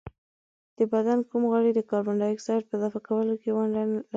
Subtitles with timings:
[0.77, 4.01] د بدن کوم غړی د کاربن ډای اکساید په دفع کولو کې ونډه لري؟